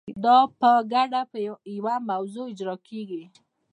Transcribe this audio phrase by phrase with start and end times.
[0.23, 1.37] دا په ګډه په
[1.77, 3.23] یوه موضوع اجرا کیږي.